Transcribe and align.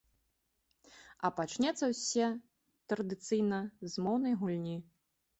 А 1.27 1.29
пачнецца 1.39 1.89
ўсе 1.91 2.29
традыцыйна 2.93 3.59
з 3.91 4.07
моўнай 4.07 4.33
гульні. 4.41 4.75